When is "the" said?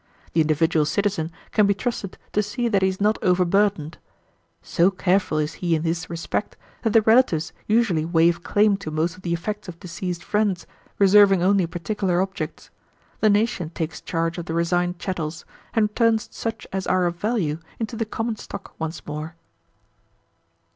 0.33-0.41, 6.93-7.03, 9.21-9.31, 13.19-13.29, 14.47-14.55, 17.95-18.05